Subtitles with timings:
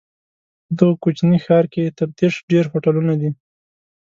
[0.67, 3.29] په دغه کوچني ښار کې تر دېرش ډېر هوټلونه دي.